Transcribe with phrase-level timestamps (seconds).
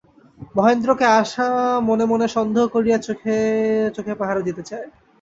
[0.55, 1.47] মহেন্দ্রকে আশা
[1.87, 3.35] মনে মনে সন্দেহ করিয়া চোখে
[3.95, 4.87] চোখে পাহারা দিতে চায়!